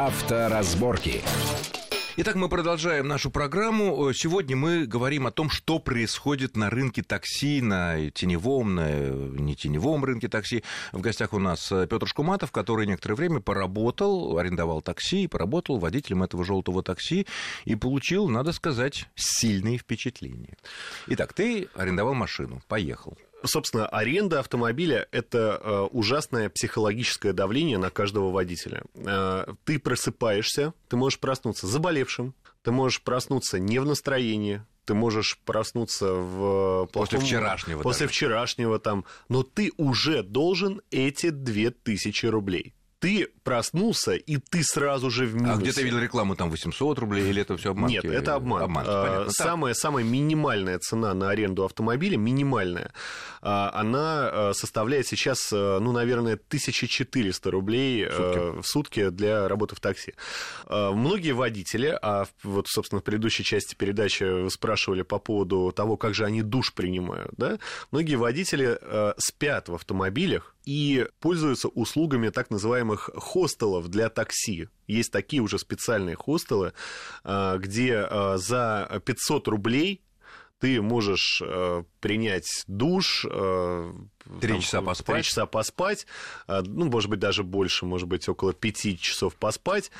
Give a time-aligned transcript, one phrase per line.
[0.00, 1.24] Авторазборки.
[2.18, 4.12] Итак, мы продолжаем нашу программу.
[4.12, 10.04] Сегодня мы говорим о том, что происходит на рынке такси, на теневом, на не теневом
[10.04, 10.62] рынке такси.
[10.92, 16.44] В гостях у нас Петр Шкуматов, который некоторое время поработал, арендовал такси, поработал водителем этого
[16.44, 17.26] желтого такси
[17.64, 20.56] и получил, надо сказать, сильные впечатления.
[21.08, 23.18] Итак, ты арендовал машину, поехал.
[23.44, 28.82] Собственно, аренда автомобиля– это э, ужасное психологическое давление на каждого водителя.
[28.94, 35.38] Э, ты просыпаешься, ты можешь проснуться заболевшим, ты можешь проснуться не в настроении, ты можешь
[35.44, 37.10] проснуться в плохом...
[37.10, 37.82] После вчерашнего.
[37.82, 38.14] После даже.
[38.14, 39.04] вчерашнего там.
[39.28, 45.54] Но ты уже должен эти 2000 рублей ты проснулся, и ты сразу же в минусе.
[45.54, 47.90] А где ты видел рекламу, там 800 рублей, или это все обман?
[47.90, 48.62] Нет, это обман.
[48.62, 52.92] обман а, самая, самая минимальная цена на аренду автомобиля, минимальная,
[53.40, 59.76] а, она а, составляет сейчас, ну, наверное, 1400 рублей в сутки, в сутки для работы
[59.76, 60.14] в такси.
[60.68, 66.24] Многие водители, а вот, собственно, в предыдущей части передачи спрашивали по поводу того, как же
[66.24, 67.58] они душ принимают, да?
[67.90, 68.78] Многие водители
[69.18, 74.68] спят в автомобилях, и пользуются услугами так называемых хостелов для такси.
[74.86, 76.74] Есть такие уже специальные хостелы,
[77.24, 80.02] а, где а, за 500 рублей
[80.60, 83.24] ты можешь э, принять душ,
[84.28, 85.16] э, Три часа поспать.
[85.16, 86.06] Три часа поспать,
[86.46, 89.90] э, ну, может быть, даже больше, может быть, около пяти часов поспать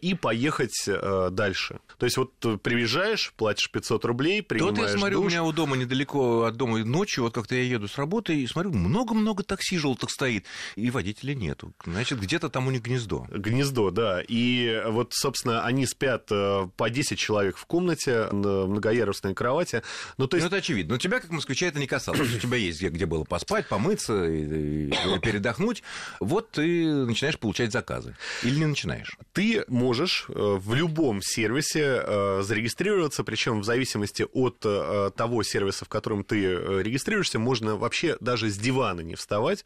[0.00, 0.88] и поехать
[1.30, 1.80] дальше.
[1.98, 5.26] То есть вот приезжаешь, платишь 500 рублей, принимаешь Тут я смотрю, душ.
[5.26, 8.46] у меня у дома недалеко от дома ночью, вот как-то я еду с работы и
[8.46, 10.44] смотрю, много-много такси желтых стоит,
[10.76, 11.72] и водителя нету.
[11.84, 13.26] Значит, где-то там у них гнездо.
[13.30, 14.22] Гнездо, да.
[14.26, 19.82] И вот, собственно, они спят по 10 человек в комнате на многоярусной кровати,
[20.16, 20.44] ну, то есть...
[20.44, 20.94] ну, это очевидно.
[20.94, 22.34] Но тебя, как москвича, это не касалось.
[22.34, 25.82] У тебя есть где, где было поспать, помыться и, и передохнуть.
[26.20, 28.16] Вот ты начинаешь получать заказы.
[28.42, 29.16] Или не начинаешь?
[29.32, 35.84] Ты можешь э, в любом сервисе э, зарегистрироваться, причем в зависимости от э, того сервиса,
[35.84, 39.64] в котором ты регистрируешься, можно вообще даже с дивана не вставать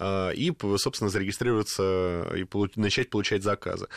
[0.00, 3.88] и, собственно, зарегистрироваться и начать получать заказы.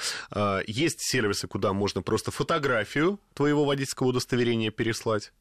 [0.67, 5.31] Есть сервисы, куда можно просто фотографию твоего водительского удостоверения переслать.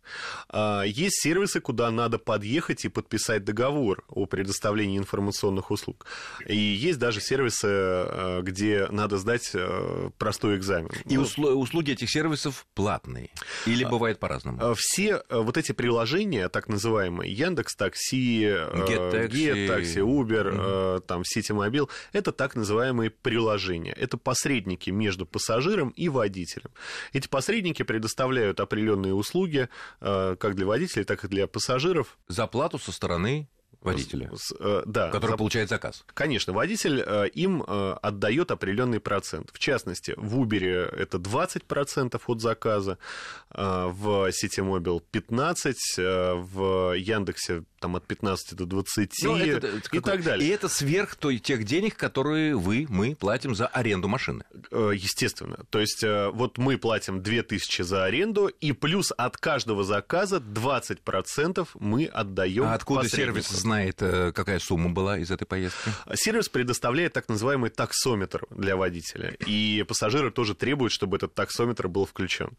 [0.84, 6.06] Есть сервисы, куда надо подъехать и подписать договор о предоставлении информационных услуг.
[6.46, 10.90] И есть даже сервисы, а, где надо сдать а, простой экзамен.
[11.06, 13.30] И услуги этих сервисов платные?
[13.66, 14.74] Или бывает по-разному?
[14.74, 21.00] Все вот эти приложения, так называемые, Яндекс Такси, Get Taxi, Uber, mm-hmm.
[21.00, 23.92] там, Ситимобил, это так называемые приложения.
[23.92, 26.70] Это посредники между пассажиром и водителем.
[27.12, 29.68] Эти посредники предоставляют определенные услуги,
[30.00, 32.18] как для водителей, так и для пассажиров.
[32.28, 33.48] За плату со стороны
[33.80, 35.36] водителя, с, э, да, который за...
[35.36, 36.04] получает заказ.
[36.12, 39.50] Конечно, водитель э, им э, отдает определенный процент.
[39.52, 40.60] В частности, в Uber
[40.96, 42.98] это 20% от заказа,
[43.50, 49.66] э, в сети Мобил 15%, э, в Яндексе там от 15 до 20 ну, это,
[49.66, 50.48] это, и так далее.
[50.48, 54.44] И это сверх той, тех денег, которые вы, мы платим за аренду машины.
[54.70, 55.64] Э, естественно.
[55.70, 61.68] То есть э, вот мы платим 2000 за аренду, и плюс от каждого заказа 20%
[61.78, 62.64] мы отдаем.
[62.64, 65.90] А откуда сервис знает, э, какая сумма была из этой поездки?
[66.14, 69.36] Сервис предоставляет так называемый таксометр для водителя.
[69.46, 72.50] И пассажиры тоже требуют, чтобы этот таксометр был включен.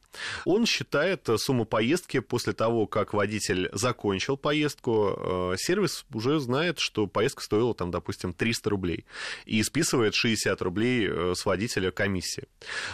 [0.46, 7.08] Он считает сумму поездки после того, как водитель закончил поездку, Э, сервис уже знает, что
[7.08, 9.06] поездка стоила, там, допустим, 300 рублей
[9.46, 12.48] и списывает 60 рублей э, с водителя комиссии.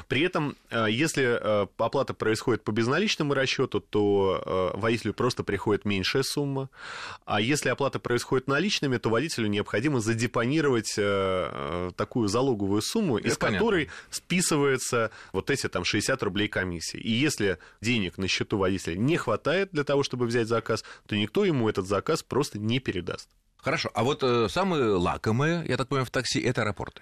[0.07, 1.23] При этом, э, если
[1.77, 6.69] оплата происходит по безналичному расчету, то водителю просто приходит меньшая сумма,
[7.25, 10.95] а если оплата происходит наличными, то водителю необходимо задепонировать
[11.95, 13.59] такую залоговую сумму, Это из понятно.
[13.59, 16.99] которой списывается вот эти там 60 рублей комиссии.
[16.99, 21.45] И если денег на счету водителя не хватает для того, чтобы взять заказ, то никто
[21.45, 23.29] ему этот заказ заказ просто не передаст.
[23.57, 27.01] Хорошо, а вот э, самые лакомые, я так понимаю, в такси это аэропорты.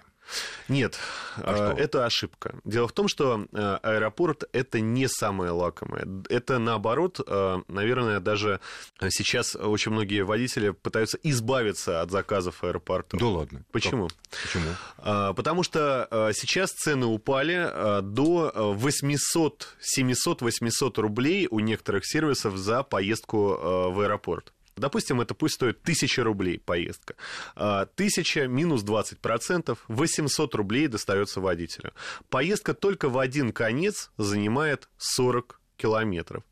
[0.68, 0.98] Нет,
[1.36, 2.56] а э, это ошибка.
[2.64, 6.06] Дело в том, что э, аэропорт это не самое лакомое.
[6.28, 8.60] Это наоборот, э, наверное, даже
[9.08, 13.16] сейчас очень многие водители пытаются избавиться от заказов аэропорта.
[13.16, 13.64] Да ладно.
[13.70, 14.08] Почему?
[14.08, 14.16] Как?
[14.42, 15.34] Почему?
[15.34, 23.58] Потому что сейчас цены упали до 800, 700, 800 рублей у некоторых сервисов за поездку
[23.90, 24.52] в аэропорт.
[24.76, 27.14] Допустим, это пусть стоит 1000 рублей поездка.
[27.54, 31.92] 1000 а, минус 20%, 800 рублей достается водителю.
[32.28, 36.44] Поездка только в один конец занимает 40 километров.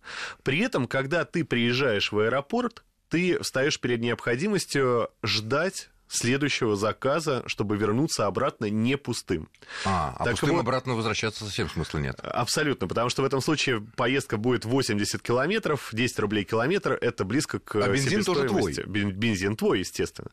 [0.42, 7.76] При этом, когда ты приезжаешь в аэропорт, ты встаешь перед необходимостью ждать следующего заказа, чтобы
[7.76, 9.48] вернуться обратно не пустым.
[9.84, 12.20] А, а так пустым вот, обратно возвращаться совсем смысла нет.
[12.20, 17.58] Абсолютно, потому что в этом случае поездка будет 80 километров, 10 рублей километр, это близко
[17.58, 18.74] к А бензин тоже твой?
[18.86, 20.30] Бензин твой, естественно.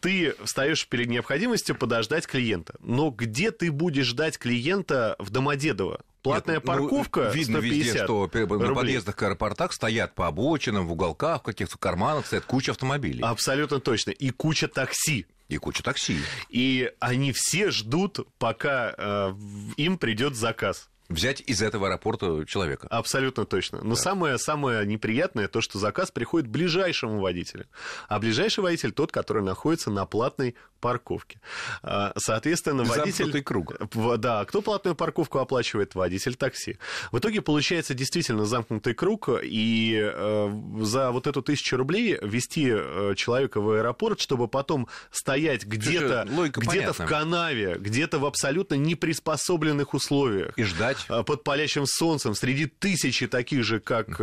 [0.00, 2.74] Ты встаешь перед необходимостью подождать клиента.
[2.80, 6.00] Но где ты будешь ждать клиента в Домодедово?
[6.24, 8.46] Платная Нет, ну, парковка ну, видно везде, что рублей.
[8.46, 13.20] на подъездах к аэропортах стоят по обочинам, в уголках, в каких-то карманах стоят куча автомобилей.
[13.22, 14.10] Абсолютно точно.
[14.12, 15.26] И куча такси.
[15.48, 16.18] И куча такси.
[16.48, 19.34] И они все ждут, пока э,
[19.76, 22.86] им придет заказ взять из этого аэропорта человека.
[22.90, 23.80] Абсолютно точно.
[23.82, 24.00] Но да.
[24.00, 27.66] самое, самое неприятное то, что заказ приходит ближайшему водителю.
[28.08, 31.40] А ближайший водитель тот, который находится на платной парковке.
[31.82, 33.24] А, соответственно, водитель...
[33.24, 33.74] Замкнутый круг.
[34.18, 35.94] Да, кто платную парковку оплачивает?
[35.94, 36.78] Водитель такси.
[37.10, 43.14] В итоге получается действительно замкнутый круг, и э, за вот эту тысячу рублей вести э,
[43.16, 50.52] человека в аэропорт, чтобы потом стоять где-то где в канаве, где-то в абсолютно неприспособленных условиях.
[50.58, 50.93] И ждать.
[51.08, 54.16] Э, под палящим солнцем, среди тысячи таких же, как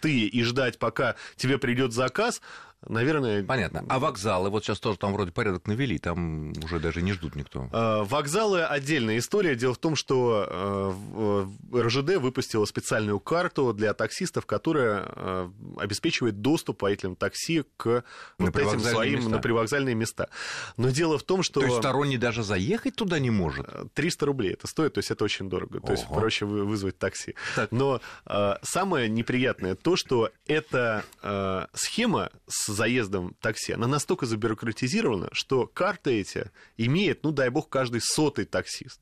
[0.00, 2.40] ты, и ждать, пока тебе придет заказ,
[2.88, 3.44] Наверное...
[3.44, 3.84] Понятно.
[3.88, 4.50] А вокзалы?
[4.50, 7.68] Вот сейчас тоже там вроде порядок навели, там уже даже не ждут никто.
[7.72, 9.54] А, вокзалы отдельная история.
[9.54, 16.82] Дело в том, что а, РЖД выпустила специальную карту для таксистов, которая а, обеспечивает доступ
[16.82, 18.04] водителям такси к
[18.38, 19.30] на вот этим своим места.
[19.30, 20.28] на привокзальные места.
[20.76, 21.60] Но дело в том, что...
[21.60, 23.66] То есть сторонний даже заехать туда не может?
[23.94, 25.76] 300 рублей это стоит, то есть это очень дорого.
[25.76, 25.86] Ого.
[25.86, 27.36] То есть проще вызвать такси.
[27.54, 27.70] Так.
[27.70, 28.00] Но
[28.62, 31.04] самое неприятное то, что эта
[31.74, 38.00] схема с заездом такси, она настолько забюрократизирована, что карты эти имеет, ну дай бог, каждый
[38.00, 39.00] сотый таксист.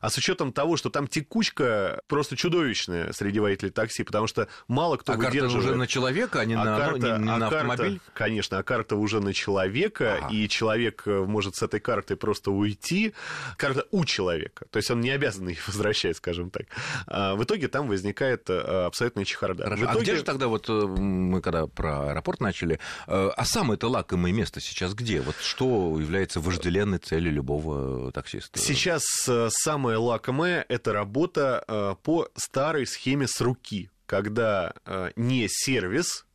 [0.00, 4.96] А с учетом того, что там текучка просто чудовищная среди водителей такси, потому что мало
[4.96, 5.52] кто а выдерживает...
[5.52, 8.00] карта уже на человека, а не, а на, карта, не, не а на карта, автомобиль?
[8.14, 10.34] Конечно, а карта уже на человека, ага.
[10.34, 13.14] и человек э, может с этой картой просто уйти.
[13.56, 16.66] Карта у человека, то есть он не обязан ее возвращать, скажем так.
[17.06, 19.64] А в итоге там возникает э, абсолютная чехарда.
[19.64, 19.84] Хорошо.
[19.84, 19.98] Итоге...
[19.98, 24.60] А где же тогда, вот э, мы когда про аэропорт начали, а самое-то лакомое место
[24.60, 25.20] сейчас где?
[25.20, 28.58] Вот что является вожделенной целью любого таксиста?
[28.58, 29.02] Сейчас
[29.54, 36.26] самое лакомое– это работа э, по старой схеме с руки, когда э, не сервис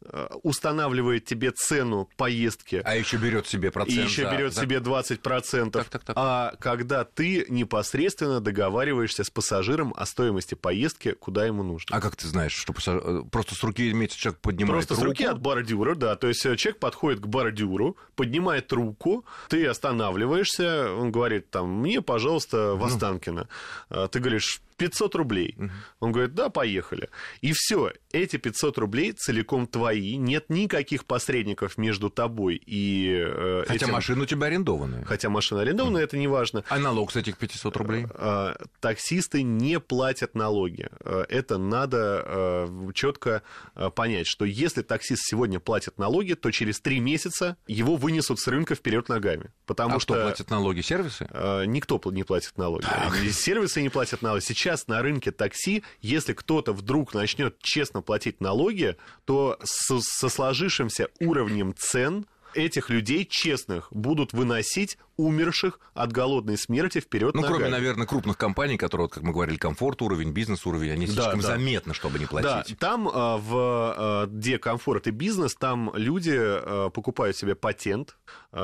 [0.44, 2.82] устанавливает тебе цену поездки.
[2.86, 3.98] А еще берет себе процент.
[3.98, 4.62] И еще берет да?
[4.62, 5.72] себе 20%.
[5.72, 6.16] Так, так, так.
[6.18, 11.96] А когда ты непосредственно договариваешься с пассажиром о стоимости поездки, куда ему нужно.
[11.96, 13.02] А как ты знаешь, что пассажир...
[13.06, 15.06] Э, просто с руки имеется человек поднимает Просто руку?
[15.06, 16.16] с руки от бордюра, да.
[16.16, 22.02] То есть э, человек подходит к бордюру, поднимает руку, ты останавливаешься, он говорит там, мне,
[22.02, 23.48] пожалуйста, в Останкино.
[23.90, 24.08] Ну.
[24.08, 25.56] Ты говоришь, 500 рублей.
[25.58, 25.70] Угу.
[26.00, 27.10] Он говорит, да, поехали.
[27.42, 33.64] И все, эти 500 рублей целиком твои твои, нет никаких посредников между тобой и э,
[33.68, 33.94] Хотя этим...
[33.94, 35.04] машина у тебя арендованная.
[35.06, 36.06] Хотя машина арендованная, mm.
[36.06, 36.64] это не важно.
[36.70, 38.06] А налог с этих 500 рублей?
[38.14, 40.90] Э, таксисты не платят налоги.
[41.00, 43.42] Э, это надо э, четко
[43.76, 48.48] э, понять, что если таксист сегодня платит налоги, то через три месяца его вынесут с
[48.48, 49.52] рынка вперед ногами.
[49.66, 50.14] Потому а что...
[50.14, 50.82] кто платит налоги?
[50.82, 51.28] Сервисы?
[51.32, 52.84] Э, никто не платит налоги.
[52.84, 53.16] Так.
[53.32, 54.44] Сервисы не платят налоги.
[54.44, 58.96] Сейчас на рынке такси, если кто-то вдруг начнет честно платить налоги,
[59.26, 67.36] то со, сложившимся уровнем цен этих людей честных будут выносить умерших от голодной смерти вперед
[67.36, 71.08] Ну, кроме, наверное, крупных компаний, которые, вот, как мы говорили, комфорт уровень, бизнес уровень, они
[71.08, 72.78] слишком да, заметны, чтобы не платить.
[72.80, 78.18] Да, там, а, в, а, где комфорт и бизнес, там люди а, покупают себе патент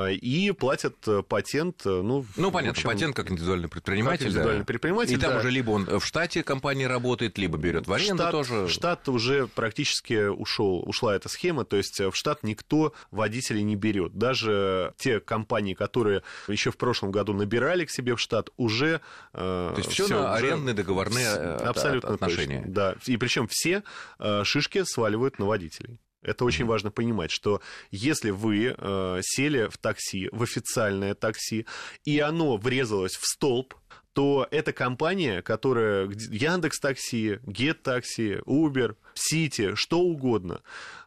[0.08, 0.96] и платят
[1.28, 2.24] патент, ну...
[2.36, 4.24] Ну, понятно, общем, патент как индивидуальный предприниматель.
[4.24, 4.66] Как индивидуальный да.
[4.66, 5.38] предприниматель, И там да.
[5.38, 8.68] уже либо он в штате компании работает, либо берет в аренду штат, тоже.
[8.68, 14.14] Штат уже практически ушел, ушла эта схема, то есть в штат никто водителей не берет.
[14.14, 19.00] Даже те компании, которые еще в прошлом году набирали к себе в штат, уже...
[19.32, 22.58] Э, То есть все на арендные договорные э, абсолютно отношения.
[22.58, 23.82] Точно, да, и причем все
[24.18, 26.00] э, шишки сваливают на водителей.
[26.22, 26.68] Это очень mm-hmm.
[26.68, 27.60] важно понимать, что
[27.90, 31.66] если вы э, сели в такси, в официальное такси,
[32.04, 33.74] и оно врезалось в столб,
[34.16, 40.62] то эта компания, которая Яндекс Такси, Гет Такси, Uber, Сити, что угодно,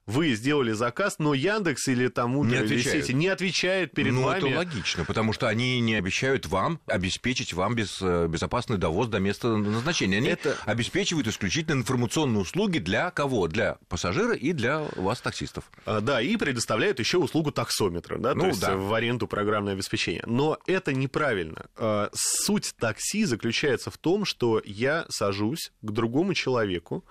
[0.10, 4.42] вы сделали заказ, но Яндекс или там Uber или Сити не отвечает перед ну, вами.
[4.42, 9.08] Ну, это логично, потому что они не обещают вам обеспечить вам без, э, безопасный довоз
[9.08, 10.18] до места назначения.
[10.18, 10.58] Они это...
[10.66, 13.48] обеспечивают исключительно информационные услуги для кого?
[13.48, 15.66] Для пассажира и для вас, таксистов.
[15.86, 18.76] А, да, и предоставляют еще услугу таксометра, да, ну, то есть да.
[18.76, 20.24] в аренду программное обеспечение.
[20.26, 21.68] Но это неправильно.
[21.76, 27.06] А, суть такси заключается в том, что я сажусь к другому человеку,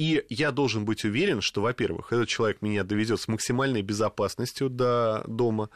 [0.00, 5.22] и я должен быть уверен, что, во-первых, этот человек меня довезет с максимальной безопасностью до
[5.26, 5.68] дома.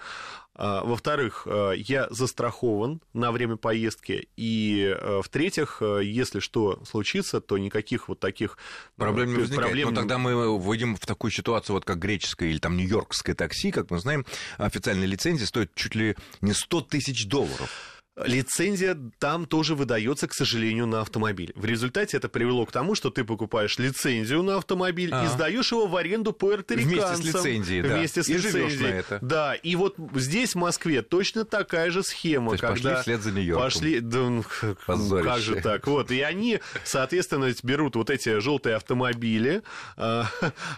[0.57, 4.29] А, во-вторых, э, я застрахован на время поездки.
[4.37, 8.57] И, э, в-третьих, э, если что случится, то никаких вот таких
[8.97, 9.67] проблем не возникает.
[9.67, 9.89] Проблем...
[9.91, 13.91] Но тогда мы выйдем в такую ситуацию, вот как греческое или там нью-йоркское такси, как
[13.91, 14.25] мы знаем,
[14.57, 17.95] официальная лицензия стоит чуть ли не 100 тысяч долларов.
[18.17, 21.53] Лицензия там тоже выдается, к сожалению, на автомобиль.
[21.57, 25.25] В результате это привело к тому, что ты покупаешь лицензию на автомобиль а.
[25.25, 27.17] и сдаешь его в аренду пуэрториканцам.
[27.17, 27.97] Вместе с лицензией, да.
[27.97, 28.83] Вместе с и лицензией.
[28.83, 29.19] на это.
[29.21, 32.51] Да, и вот здесь, в Москве, точно такая же схема.
[32.51, 34.45] То есть когда пошли вслед за нью Пошли, да, ну,
[34.87, 35.85] как же так?
[35.89, 39.63] Вот, и они, соответственно, берут вот эти желтые автомобили,
[39.97, 40.27] а,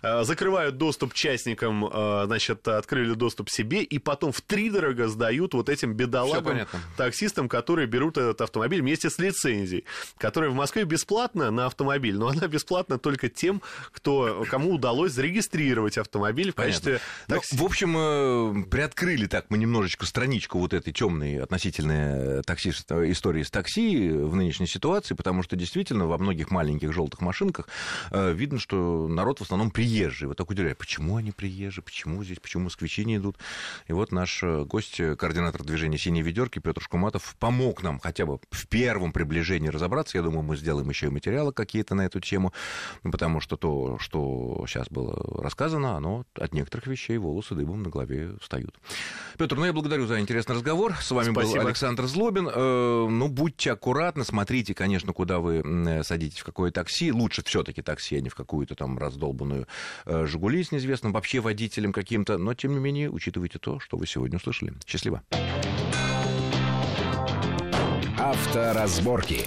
[0.01, 5.53] а, закрывают доступ частникам, а, значит, открыли доступ себе, и потом в три дорого сдают
[5.53, 6.67] вот этим бедолагам
[6.97, 9.85] такси таксистам, которые берут этот автомобиль вместе с лицензией,
[10.19, 15.99] которая в Москве бесплатна на автомобиль, но она бесплатна только тем, кто, кому удалось зарегистрировать
[15.99, 17.57] автомобиль в качестве ну, такси.
[17.57, 23.43] Ну, в общем, э, приоткрыли так мы немножечко страничку вот этой темной относительно такси, истории
[23.43, 27.69] с такси в нынешней ситуации, потому что действительно во многих маленьких желтых машинках
[28.11, 30.29] э, видно, что народ в основном приезжий.
[30.29, 33.37] Вот так удивляет, почему они приезжие, почему здесь, почему москвичи не идут.
[33.89, 38.27] И вот наш э, гость, координатор движения «Синие ведерки» Петр Шкуматов Ахматов помог нам хотя
[38.27, 40.19] бы в первом приближении разобраться.
[40.19, 42.53] Я думаю, мы сделаем еще и материалы какие-то на эту тему,
[43.03, 48.37] потому что то, что сейчас было рассказано, оно от некоторых вещей волосы дыбом на голове
[48.41, 48.79] встают.
[49.39, 50.95] Петр, ну я благодарю за интересный разговор.
[51.01, 51.61] С вами Спасибо.
[51.61, 52.49] был Александр Злобин.
[52.49, 57.13] Э, ну, будьте аккуратны, смотрите, конечно, куда вы садитесь, в какое такси.
[57.13, 59.67] Лучше все-таки такси, а не в какую-то там раздолбанную
[60.05, 62.39] э, «Жигули» с неизвестным вообще водителем каким-то.
[62.39, 64.75] Но, тем не менее, учитывайте то, что вы сегодня услышали.
[64.87, 65.23] Счастливо.
[68.27, 69.47] Авторазборки.